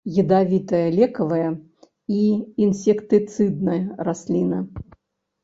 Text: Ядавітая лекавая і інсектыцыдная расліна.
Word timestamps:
Ядавітая 0.21 0.85
лекавая 0.99 1.51
і 2.17 2.21
інсектыцыдная 2.65 3.79
расліна. 4.11 4.59